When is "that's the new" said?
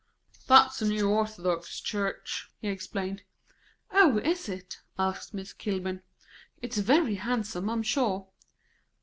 0.47-1.09